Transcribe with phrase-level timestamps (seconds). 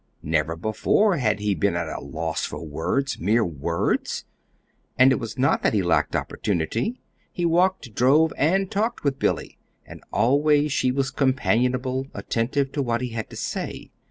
[0.23, 4.25] Never before had he been at a loss for words mere words.
[4.97, 6.99] And it was not that he lacked opportunity.
[7.31, 13.01] He walked, drove, and talked with Billy, and always she was companionable, attentive to what
[13.01, 13.91] he had to say.